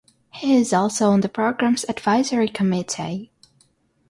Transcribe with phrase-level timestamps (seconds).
[0.33, 3.31] He is also on the program's Advisory Committee.